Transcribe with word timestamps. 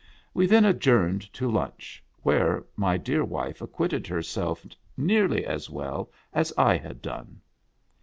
We 0.33 0.47
then 0.47 0.65
adjourned 0.65 1.31
to 1.33 1.47
lunch, 1.47 2.03
where 2.23 2.65
my 2.75 2.97
dear 2.97 3.23
wife 3.23 3.61
acquitted 3.61 4.07
herself 4.07 4.65
nearly 4.97 5.45
as 5.45 5.69
well 5.69 6.11
as 6.33 6.51
I 6.57 6.75
had 6.75 7.03
done. 7.03 7.39